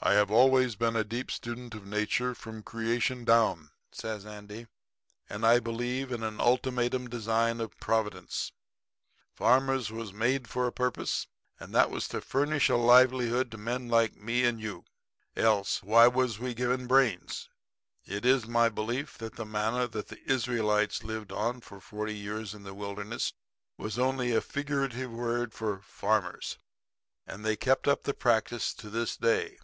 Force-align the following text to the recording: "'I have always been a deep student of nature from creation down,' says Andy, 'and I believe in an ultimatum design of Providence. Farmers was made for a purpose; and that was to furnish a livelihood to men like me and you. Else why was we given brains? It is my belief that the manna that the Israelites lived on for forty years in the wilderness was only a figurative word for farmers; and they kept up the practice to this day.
"'I 0.00 0.12
have 0.12 0.30
always 0.30 0.76
been 0.76 0.94
a 0.94 1.02
deep 1.02 1.28
student 1.28 1.74
of 1.74 1.84
nature 1.84 2.32
from 2.32 2.62
creation 2.62 3.24
down,' 3.24 3.72
says 3.90 4.24
Andy, 4.24 4.68
'and 5.28 5.44
I 5.44 5.58
believe 5.58 6.12
in 6.12 6.22
an 6.22 6.40
ultimatum 6.40 7.08
design 7.10 7.60
of 7.60 7.78
Providence. 7.80 8.52
Farmers 9.34 9.90
was 9.90 10.12
made 10.12 10.48
for 10.48 10.66
a 10.68 10.72
purpose; 10.72 11.26
and 11.58 11.74
that 11.74 11.90
was 11.90 12.06
to 12.08 12.20
furnish 12.20 12.68
a 12.70 12.76
livelihood 12.76 13.50
to 13.50 13.58
men 13.58 13.88
like 13.88 14.16
me 14.16 14.44
and 14.44 14.60
you. 14.60 14.84
Else 15.36 15.82
why 15.82 16.06
was 16.06 16.38
we 16.38 16.54
given 16.54 16.86
brains? 16.86 17.50
It 18.06 18.24
is 18.24 18.46
my 18.46 18.68
belief 18.68 19.18
that 19.18 19.34
the 19.34 19.44
manna 19.44 19.88
that 19.88 20.08
the 20.08 20.22
Israelites 20.30 21.02
lived 21.02 21.32
on 21.32 21.60
for 21.60 21.80
forty 21.80 22.16
years 22.16 22.54
in 22.54 22.62
the 22.62 22.72
wilderness 22.72 23.32
was 23.76 23.98
only 23.98 24.32
a 24.32 24.40
figurative 24.40 25.10
word 25.10 25.52
for 25.52 25.80
farmers; 25.80 26.56
and 27.26 27.44
they 27.44 27.56
kept 27.56 27.88
up 27.88 28.04
the 28.04 28.14
practice 28.14 28.72
to 28.74 28.88
this 28.90 29.16
day. 29.16 29.58